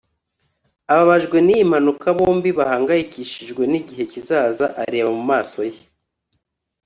[0.93, 5.81] ababajwe niyi mpanuka bombi bahangayikishijwe nigihe kizaza areba mumaso ye